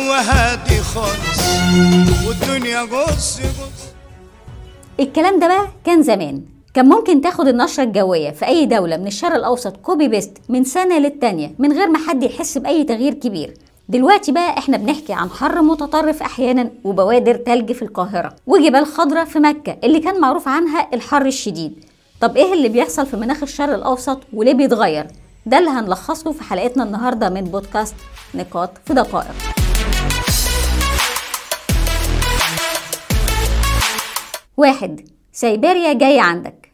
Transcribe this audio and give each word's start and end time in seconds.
هادي 0.00 0.80
خالص. 0.80 1.40
والدنيا 2.26 2.80
غص 2.80 3.38
غص 3.40 3.92
الكلام 5.00 5.40
ده 5.40 5.46
بقى 5.48 5.68
كان 5.84 6.02
زمان. 6.02 6.42
كان 6.74 6.88
ممكن 6.88 7.20
تاخد 7.20 7.48
النشرة 7.48 7.84
الجوية 7.84 8.30
في 8.30 8.46
أي 8.46 8.66
دولة 8.66 8.96
من 8.96 9.06
الشرق 9.06 9.34
الأوسط 9.34 9.76
copy 9.76 10.08
paste 10.08 10.38
من 10.48 10.64
سنة 10.64 10.98
للتانية 10.98 11.54
من 11.58 11.72
غير 11.72 11.88
ما 11.88 11.98
حد 12.08 12.22
يحس 12.22 12.58
بأي 12.58 12.84
تغيير 12.84 13.14
كبير. 13.14 13.54
دلوقتي 13.88 14.32
بقى 14.32 14.58
إحنا 14.58 14.76
بنحكي 14.76 15.12
عن 15.12 15.30
حر 15.30 15.62
متطرف 15.62 16.22
أحيانا 16.22 16.70
وبوادر 16.84 17.34
تلج 17.34 17.72
في 17.72 17.82
القاهرة 17.82 18.36
وجبال 18.46 18.86
خضراء 18.86 19.24
في 19.24 19.38
مكة 19.38 19.76
اللي 19.84 20.00
كان 20.00 20.20
معروف 20.20 20.48
عنها 20.48 20.88
الحر 20.94 21.26
الشديد. 21.26 21.84
طب 22.20 22.36
إيه 22.36 22.52
اللي 22.52 22.68
بيحصل 22.68 23.06
في 23.06 23.16
مناخ 23.16 23.42
الشرق 23.42 23.74
الأوسط 23.74 24.20
وليه 24.32 24.54
بيتغير؟ 24.54 25.06
ده 25.46 25.58
اللي 25.58 25.70
هنلخصه 25.70 26.32
في 26.32 26.42
حلقتنا 26.42 26.84
النهارده 26.84 27.28
من 27.28 27.40
بودكاست 27.44 27.94
نقاط 28.34 28.70
في 28.86 28.94
دقائق. 28.94 29.34
واحد 34.56 35.00
سيبيريا 35.32 35.92
جاي 35.92 36.20
عندك. 36.20 36.72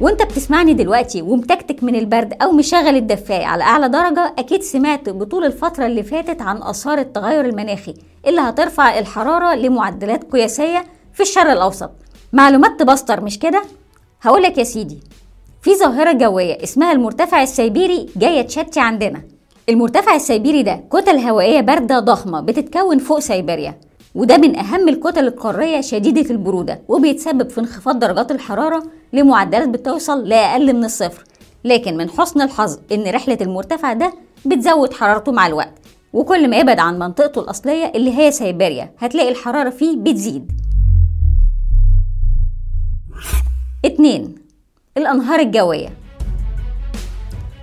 وانت 0.00 0.22
بتسمعني 0.22 0.74
دلوقتي 0.74 1.22
ومتكتك 1.22 1.84
من 1.84 1.94
البرد 1.96 2.42
أو 2.42 2.52
مشغل 2.52 2.96
الدفاية 2.96 3.44
على 3.44 3.64
أعلى 3.64 3.88
درجة 3.88 4.34
أكيد 4.38 4.62
سمعت 4.62 5.08
بطول 5.08 5.44
الفترة 5.44 5.86
اللي 5.86 6.02
فاتت 6.02 6.42
عن 6.42 6.62
آثار 6.62 6.98
التغير 6.98 7.44
المناخي 7.44 7.94
اللي 8.26 8.40
هترفع 8.40 8.98
الحرارة 8.98 9.54
لمعدلات 9.54 10.24
قياسية 10.32 10.84
في 11.12 11.20
الشرق 11.22 11.50
الأوسط. 11.50 11.90
معلومات 12.32 12.80
تبستر 12.80 13.20
مش 13.20 13.38
كده؟ 13.38 13.62
هقولك 14.22 14.58
يا 14.58 14.64
سيدي 14.64 14.98
في 15.62 15.74
ظاهرة 15.74 16.12
جوية 16.12 16.62
اسمها 16.62 16.92
المرتفع 16.92 17.42
السيبيري 17.42 18.08
جاية 18.16 18.42
تشتي 18.42 18.80
عندنا. 18.80 19.22
المرتفع 19.68 20.14
السيبيري 20.14 20.62
ده 20.62 20.84
كتل 20.92 21.16
هوائية 21.18 21.60
باردة 21.60 21.98
ضخمة 21.98 22.40
بتتكون 22.40 22.98
فوق 22.98 23.18
سيبيريا 23.18 23.74
وده 24.14 24.36
من 24.36 24.56
أهم 24.58 24.88
الكتل 24.88 25.26
القارية 25.26 25.80
شديدة 25.80 26.30
البرودة 26.30 26.80
وبيتسبب 26.88 27.50
في 27.50 27.60
انخفاض 27.60 27.98
درجات 27.98 28.30
الحرارة 28.32 28.82
لمعدلات 29.12 29.68
بتوصل 29.68 30.28
لأقل 30.28 30.72
من 30.76 30.84
الصفر. 30.84 31.24
لكن 31.64 31.96
من 31.96 32.10
حسن 32.10 32.40
الحظ 32.42 32.78
إن 32.92 33.10
رحلة 33.10 33.38
المرتفع 33.40 33.92
ده 33.92 34.12
بتزود 34.46 34.92
حرارته 34.92 35.32
مع 35.32 35.46
الوقت 35.46 35.72
وكل 36.12 36.50
ما 36.50 36.56
يبعد 36.56 36.78
عن 36.78 36.98
منطقته 36.98 37.40
الأصلية 37.40 37.92
اللي 37.94 38.18
هي 38.18 38.30
سيبيريا 38.30 38.90
هتلاقي 38.98 39.28
الحرارة 39.28 39.70
فيه 39.70 39.96
بتزيد. 39.96 40.52
اتنين 43.84 44.34
الأنهار 44.96 45.40
الجوية. 45.40 45.88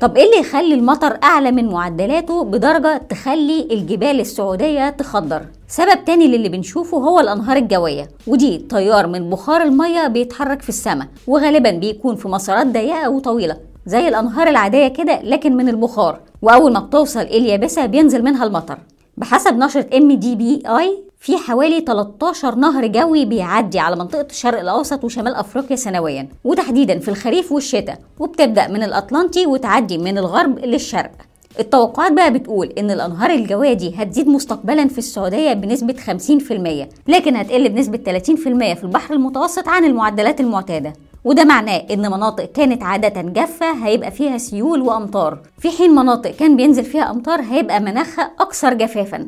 طب 0.02 0.18
إيه 0.18 0.26
اللي 0.26 0.38
يخلي 0.48 0.74
المطر 0.74 1.18
أعلى 1.24 1.52
من 1.52 1.70
معدلاته 1.70 2.44
بدرجة 2.44 2.98
تخلي 2.98 3.68
الجبال 3.72 4.20
السعودية 4.20 4.90
تخضر؟ 4.90 5.46
سبب 5.72 6.06
تاني 6.06 6.28
للي 6.28 6.50
بنشوفه 6.50 6.98
هو 6.98 7.20
الأنهار 7.20 7.58
الجوية 7.58 8.10
ودي 8.28 8.58
تيار 8.58 9.08
من 9.08 9.30
بخار 9.30 9.64
المية 9.64 10.08
بيتحرك 10.08 10.62
في 10.62 10.70
السماء 10.70 11.08
وغالبا 11.28 11.72
بيكون 11.72 12.16
في 12.16 12.28
مسارات 12.28 12.68
ضيقة 12.68 13.10
وطويلة 13.10 13.58
زي 13.86 14.08
الأنهار 14.08 14.48
العادية 14.48 14.88
كده 14.88 15.22
لكن 15.24 15.58
من 15.58 15.70
البخار 15.70 16.20
وأول 16.42 16.74
ما 16.74 16.80
بتوصل 16.80 17.20
إليابسة 17.20 17.86
بينزل 17.86 18.24
منها 18.24 18.44
المطر. 18.46 18.78
بحسب 19.18 19.58
نشرة 19.58 19.98
ام 19.98 20.12
دي 20.12 20.36
بي 20.36 20.64
اي 20.68 21.04
في 21.20 21.38
حوالي 21.38 21.80
13 21.80 22.56
نهر 22.56 22.88
جوي 22.88 23.26
بيعدي 23.26 23.80
على 23.80 23.96
منطقة 23.96 24.28
الشرق 24.30 24.60
الأوسط 24.60 25.04
وشمال 25.04 25.36
أفريقيا 25.36 25.76
سنويا 25.76 26.28
وتحديدا 26.44 27.00
في 27.00 27.08
الخريف 27.08 27.52
والشتاء 27.52 28.00
وبتبدأ 28.20 28.68
من 28.68 28.84
الأطلنطي 28.84 29.46
وتعدي 29.46 29.98
من 29.98 30.18
الغرب 30.18 30.60
للشرق. 30.60 31.12
التوقعات 31.60 32.12
بقى 32.12 32.34
بتقول 32.34 32.68
إن 32.68 32.92
الأنهار 32.92 33.30
الجوية 33.30 33.74
دي 33.74 33.94
هتزيد 33.98 34.28
مستقبلا 34.28 34.88
في 34.88 34.98
السعودية 34.98 35.54
بنسبة 35.54 35.94
50% 35.94 36.88
لكن 37.08 37.36
هتقل 37.36 37.70
بنسبة 37.70 37.98
30% 37.98 38.30
في 38.74 38.84
البحر 38.84 39.14
المتوسط 39.14 39.68
عن 39.68 39.86
المعدلات 39.86 40.40
المعتادة. 40.40 40.94
وده 41.24 41.44
معناه 41.44 41.78
إن 41.92 42.00
مناطق 42.12 42.46
كانت 42.46 42.84
عادة 42.84 43.22
جافة 43.22 43.86
هيبقى 43.86 44.12
فيها 44.12 44.38
سيول 44.38 44.82
وأمطار. 44.82 45.40
في 45.58 45.70
حين 45.70 45.92
مناطق 45.92 46.32
كان 46.32 46.56
بينزل 46.58 46.84
فيها 46.84 47.12
أمطار 47.12 47.42
هيبقى 47.42 47.80
مناخها 47.80 48.32
أكثر 48.40 48.74
جفافا. 48.74 49.28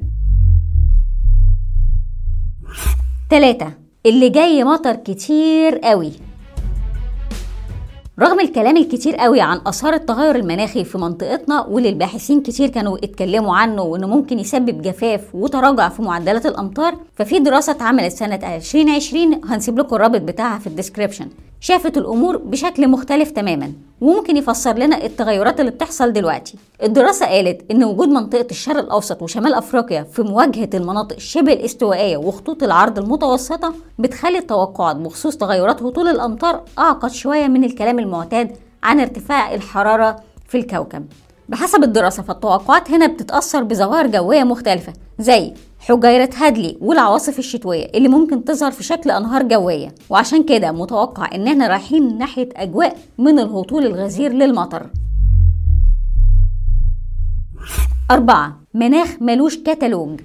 تلاتة 3.29 3.71
اللي 4.05 4.29
جاي 4.29 4.63
مطر 4.63 4.95
كتير 4.95 5.77
قوي. 5.77 6.11
رغم 8.19 8.39
الكلام 8.39 8.77
الكتير 8.77 9.15
قوي 9.15 9.41
عن 9.41 9.61
آثار 9.65 9.93
التغير 9.93 10.35
المناخي 10.35 10.83
في 10.83 10.97
منطقتنا 10.97 11.65
واللي 11.65 11.89
الباحثين 11.89 12.41
كتير 12.41 12.69
كانوا 12.69 12.97
اتكلموا 12.97 13.55
عنه 13.55 13.81
وإنه 13.81 14.07
ممكن 14.07 14.39
يسبب 14.39 14.81
جفاف 14.81 15.21
وتراجع 15.35 15.89
في 15.89 16.01
معدلات 16.01 16.45
الأمطار 16.45 16.95
ففي 17.15 17.39
دراسة 17.39 17.71
اتعملت 17.71 18.11
سنة 18.13 18.55
2020 18.55 19.41
هنسيب 19.45 19.79
لكم 19.79 19.95
الرابط 19.95 20.21
بتاعها 20.21 20.59
في 20.59 20.67
الديسكريبشن. 20.67 21.27
شافت 21.65 21.97
الأمور 21.97 22.37
بشكل 22.37 22.87
مختلف 22.87 23.31
تماما 23.31 23.73
وممكن 24.01 24.37
يفسر 24.37 24.77
لنا 24.77 25.05
التغيرات 25.05 25.59
اللي 25.59 25.71
بتحصل 25.71 26.13
دلوقتي. 26.13 26.57
الدراسة 26.83 27.25
قالت 27.25 27.71
إن 27.71 27.83
وجود 27.83 28.07
منطقة 28.07 28.47
الشرق 28.51 28.77
الأوسط 28.77 29.21
وشمال 29.21 29.53
أفريقيا 29.53 30.03
في 30.03 30.21
مواجهة 30.21 30.69
المناطق 30.73 31.19
شبه 31.19 31.53
الاستوائية 31.53 32.17
وخطوط 32.17 32.63
العرض 32.63 32.99
المتوسطة 32.99 33.73
بتخلي 33.99 34.37
التوقعات 34.37 34.95
بخصوص 34.95 35.37
تغيرات 35.37 35.83
هطول 35.83 36.07
الأمطار 36.07 36.63
أعقد 36.79 37.11
شوية 37.11 37.47
من 37.47 37.63
الكلام 37.63 37.99
المعتاد 37.99 38.57
عن 38.83 38.99
ارتفاع 38.99 39.53
الحرارة 39.53 40.15
في 40.47 40.57
الكوكب. 40.57 41.05
بحسب 41.49 41.83
الدراسة 41.83 42.23
فالتوقعات 42.23 42.91
هنا 42.91 43.07
بتتأثر 43.07 43.63
بظواهر 43.63 44.07
جوية 44.07 44.43
مختلفة 44.43 44.93
زي 45.19 45.53
حجيرة 45.79 46.29
هادلي 46.37 46.77
والعواصف 46.81 47.39
الشتوية 47.39 47.85
اللي 47.95 48.07
ممكن 48.07 48.43
تظهر 48.45 48.71
في 48.71 48.83
شكل 48.83 49.11
أنهار 49.11 49.43
جوية. 49.43 49.95
وعشان 50.09 50.43
كده 50.43 50.71
متوقع 50.71 51.35
إننا 51.35 51.67
رايحين 51.67 52.17
ناحية 52.17 52.49
أجواء 52.55 52.97
من 53.17 53.39
الهطول 53.39 53.85
الغزير 53.85 54.33
للمطر. 54.33 54.89
أربعة 58.11 58.57
مناخ 58.73 59.09
ملوش 59.21 59.57
كتالوج. 59.57 60.19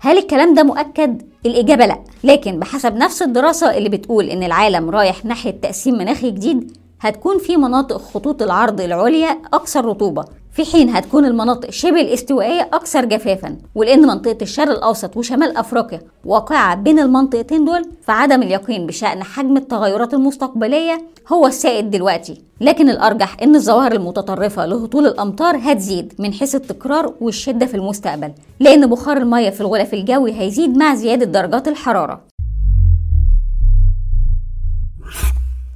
هل 0.00 0.18
الكلام 0.18 0.54
ده 0.54 0.62
مؤكد؟ 0.62 1.22
الإجابة 1.46 1.86
لأ 1.86 1.98
لكن 2.24 2.58
بحسب 2.58 2.94
نفس 2.96 3.22
الدراسة 3.22 3.76
اللي 3.76 3.88
بتقول 3.88 4.24
إن 4.24 4.42
العالم 4.42 4.90
رايح 4.90 5.24
ناحية 5.24 5.50
تقسيم 5.50 5.94
مناخي 5.94 6.30
جديد 6.30 6.76
هتكون 7.00 7.38
في 7.38 7.56
مناطق 7.56 7.96
خطوط 7.96 8.42
العرض 8.42 8.80
العليا 8.80 9.38
أكثر 9.54 9.84
رطوبة. 9.84 10.24
في 10.52 10.64
حين 10.64 10.88
هتكون 10.88 11.24
المناطق 11.24 11.70
شبه 11.70 12.00
الاستوائية 12.00 12.68
أكثر 12.72 13.04
جفافا. 13.04 13.56
ولأن 13.74 14.06
منطقة 14.06 14.38
الشرق 14.42 14.70
الأوسط 14.70 15.16
وشمال 15.16 15.56
أفريقيا 15.56 16.00
واقعة 16.24 16.74
بين 16.74 16.98
المنطقتين 16.98 17.64
دول 17.64 17.90
فعدم 18.02 18.42
اليقين 18.42 18.86
بشأن 18.86 19.22
حجم 19.22 19.56
التغيرات 19.56 20.14
المستقبلية 20.14 21.06
هو 21.32 21.46
السائد 21.46 21.90
دلوقتي. 21.90 22.42
لكن 22.60 22.90
الأرجح 22.90 23.36
أن 23.42 23.54
الظواهر 23.54 23.92
المتطرفة 23.92 24.66
لهطول 24.66 25.06
الأمطار 25.06 25.56
هتزيد 25.56 26.14
من 26.18 26.32
حيث 26.32 26.54
التكرار 26.54 27.14
والشدة 27.20 27.66
في 27.66 27.74
المستقبل. 27.74 28.32
لأن 28.60 28.86
بخار 28.86 29.16
المياه 29.16 29.50
في 29.50 29.60
الغلاف 29.60 29.94
الجوي 29.94 30.40
هيزيد 30.40 30.76
مع 30.76 30.94
زيادة 30.94 31.24
درجات 31.24 31.68
الحرارة. 31.68 32.20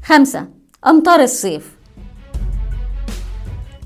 خمسة 0.05 0.58
أمطار 0.89 1.21
الصيف. 1.21 1.73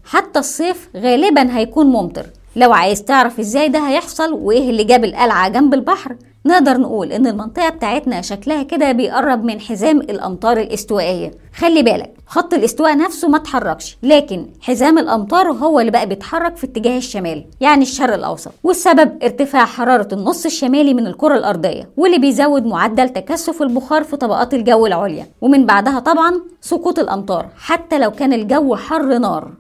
حتى 0.05 0.39
الصيف 0.39 0.89
غالبا 0.97 1.57
هيكون 1.57 1.87
ممطر. 1.87 2.27
لو 2.57 2.73
عايز 2.73 3.03
تعرف 3.05 3.41
إزاي 3.41 3.69
ده 3.69 3.79
هيحصل 3.89 4.33
وإيه 4.33 4.71
اللي 4.71 4.85
جاب 4.85 5.05
القلعة 5.05 5.49
جنب 5.49 5.75
البحر 5.75 6.17
نقدر 6.47 6.79
نقول 6.79 7.13
إن 7.13 7.27
المنطقة 7.27 7.69
بتاعتنا 7.69 8.21
شكلها 8.21 8.63
كده 8.63 8.93
بيقرب 8.93 9.45
من 9.45 9.61
حزام 9.61 10.01
الأمطار 10.01 10.57
الاستوائية. 10.61 11.31
خلي 11.57 11.83
بالك 11.83 12.15
خط 12.27 12.55
الاستواء 12.55 12.97
نفسه 12.99 13.29
ما 13.29 13.39
تحركش 13.39 13.99
لكن 14.03 14.47
حزام 14.61 14.99
الأمطار 14.99 15.53
هو 15.53 15.81
اللي 15.81 15.91
بقى 15.91 16.07
بيتحرك 16.07 16.57
في 16.57 16.67
اتجاه 16.67 16.99
الشمال 16.99 17.45
يعني 17.61 17.83
الشرق 17.83 18.15
الأوسط. 18.15 18.53
والسبب 18.65 19.23
ارتفاع 19.23 19.65
حرارة 19.65 20.09
النص 20.15 20.45
الشمالي 20.45 20.95
من 20.95 21.07
الكرة 21.07 21.35
الأرضية 21.37 21.91
واللي 21.97 22.19
بيزود 22.19 22.67
معدل 22.67 23.09
تكثف 23.09 23.63
البخار 23.63 24.05
في 24.05 24.17
طبقات 24.17 24.55
الجو 24.55 24.87
العليا. 24.87 25.27
ومن 25.41 25.67
بعدها 25.67 25.99
طبعا 25.99 26.41
سقوط 26.61 26.99
الأمطار 26.99 27.49
حتى 27.57 27.99
لو 27.99 28.11
كان 28.11 28.33
الجو 28.33 28.77
حر 28.77 29.19
نار. 29.19 29.53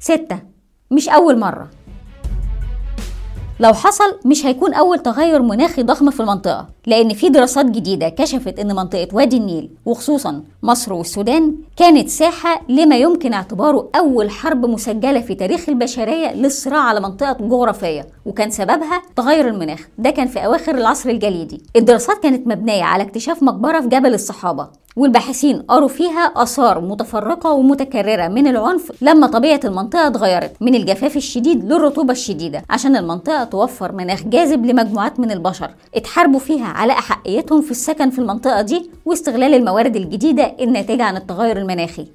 ستة 0.00 0.38
مش 0.90 1.08
أول 1.08 1.38
مرة. 1.38 1.68
لو 3.60 3.72
حصل 3.72 4.18
مش 4.24 4.46
هيكون 4.46 4.74
أول 4.74 4.98
تغير 4.98 5.42
مناخي 5.42 5.82
ضخم 5.82 6.10
في 6.10 6.20
المنطقة 6.20 6.66
لأن 6.86 7.14
في 7.14 7.28
دراسات 7.28 7.66
جديدة 7.66 8.08
كشفت 8.08 8.58
أن 8.58 8.76
منطقة 8.76 9.08
وادي 9.12 9.36
النيل 9.36 9.70
وخصوصا 9.86 10.42
مصر 10.62 10.92
والسودان 10.92 11.54
كانت 11.76 12.08
ساحة 12.08 12.60
لما 12.68 12.96
يمكن 12.96 13.32
اعتباره 13.32 13.88
أول 13.96 14.30
حرب 14.30 14.66
مسجلة 14.66 15.20
في 15.20 15.34
تاريخ 15.34 15.68
البشرية 15.68 16.32
للصراع 16.34 16.80
على 16.80 17.00
منطقة 17.00 17.36
جغرافية 17.40 18.06
وكان 18.26 18.50
سببها 18.50 19.02
تغير 19.16 19.48
المناخ. 19.48 19.88
ده 19.98 20.10
كان 20.10 20.26
في 20.28 20.44
أواخر 20.44 20.74
العصر 20.74 21.10
الجليدي. 21.10 21.62
الدراسات 21.76 22.22
كانت 22.22 22.46
مبنية 22.46 22.82
على 22.84 23.02
اكتشاف 23.02 23.42
مقبرة 23.42 23.80
في 23.80 23.88
جبل 23.88 24.14
الصحابة. 24.14 24.68
والباحثين 24.98 25.62
قروا 25.62 25.88
فيها 25.88 26.32
آثار 26.36 26.80
متفرقة 26.80 27.52
ومتكررة 27.52 28.28
من 28.28 28.46
العنف 28.46 28.92
لما 29.02 29.26
طبيعة 29.26 29.60
المنطقة 29.64 30.06
اتغيرت 30.06 30.52
من 30.60 30.74
الجفاف 30.74 31.16
الشديد 31.16 31.64
للرطوبة 31.64 32.12
الشديدة 32.12 32.62
عشان 32.70 32.96
المنطقة 32.96 33.44
توفر 33.44 33.92
مناخ 33.92 34.22
جاذب 34.22 34.66
لمجموعات 34.66 35.20
من 35.20 35.30
البشر 35.30 35.70
اتحاربوا 35.94 36.38
فيها 36.40 36.66
على 36.66 36.92
أحقيتهم 36.92 37.62
في 37.62 37.70
السكن 37.70 38.10
في 38.10 38.18
المنطقة 38.18 38.62
دي 38.62 38.90
واستغلال 39.04 39.54
الموارد 39.54 39.96
الجديدة 39.96 40.54
الناتجة 40.60 41.04
عن 41.04 41.16
التغير 41.16 41.56
المناخي. 41.56 42.06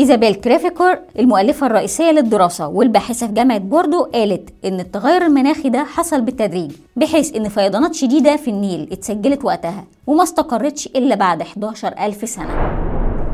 إيزابيل 0.00 0.34
كريفيكور 0.34 0.98
المؤلفة 1.18 1.66
الرئيسية 1.66 2.10
للدراسة 2.10 2.68
والباحثة 2.68 3.26
في 3.26 3.32
جامعة 3.32 3.58
بوردو 3.58 4.02
قالت 4.02 4.48
إن 4.64 4.80
التغير 4.80 5.26
المناخي 5.26 5.68
ده 5.68 5.84
حصل 5.84 6.20
بالتدريج 6.20 6.70
بحيث 6.96 7.36
إن 7.36 7.48
فيضانات 7.48 7.94
شديدة 7.94 8.36
في 8.36 8.50
النيل 8.50 8.88
اتسجلت 8.92 9.44
وقتها 9.44 9.84
وما 10.06 10.22
استقرتش 10.22 10.86
إلا 10.86 11.14
بعد 11.14 11.40
11 11.40 11.94
ألف 12.00 12.28
سنة. 12.28 12.80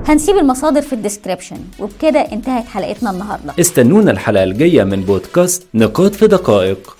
هنسيب 0.08 0.36
المصادر 0.36 0.82
في 0.82 0.92
الديسكريبشن 0.92 1.56
وبكده 1.80 2.20
انتهت 2.20 2.64
حلقتنا 2.64 3.10
النهارده. 3.10 3.52
استنونا 3.60 4.10
الحلقة 4.10 4.44
الجاية 4.44 4.84
من 4.84 5.00
بودكاست 5.00 5.62
نقاط 5.74 6.14
في 6.14 6.26
دقائق. 6.26 6.95